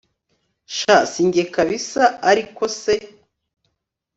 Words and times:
sha 0.75 0.97
njye 1.01 1.09
sinzi 1.11 1.43
kabsa 1.53 2.03
ariko 2.29 2.63
se 2.79 2.95